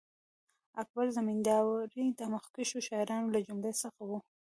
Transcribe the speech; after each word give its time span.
اکبر 0.81 1.07
زمینداوری 1.17 2.05
د 2.19 2.21
مخکښو 2.33 2.79
شاعرانو 2.87 3.33
له 3.35 3.39
جملې 3.47 3.73
څخه 3.83 4.01
وو. 4.09 4.17